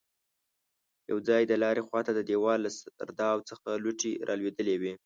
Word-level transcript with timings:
يو 1.09 1.17
ځای 1.27 1.41
د 1.47 1.53
لارې 1.63 1.81
خواته 1.87 2.11
د 2.15 2.19
دېوال 2.29 2.59
له 2.65 2.71
سرداو 2.99 3.45
څخه 3.49 3.67
لوټې 3.83 4.11
رالوېدلې 4.27 4.75
وې. 4.81 4.93